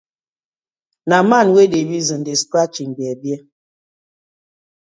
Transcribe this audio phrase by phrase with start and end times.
[1.09, 3.41] Na man wey dey reason dey scratch im bear-bear.